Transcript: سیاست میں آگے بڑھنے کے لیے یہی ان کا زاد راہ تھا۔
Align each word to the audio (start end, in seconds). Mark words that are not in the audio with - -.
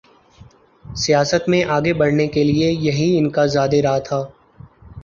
سیاست 0.85 1.43
میں 1.49 1.63
آگے 1.75 1.93
بڑھنے 1.93 2.27
کے 2.27 2.43
لیے 2.43 2.71
یہی 2.79 3.17
ان 3.17 3.29
کا 3.29 3.45
زاد 3.53 3.73
راہ 3.83 3.99
تھا۔ 3.99 4.21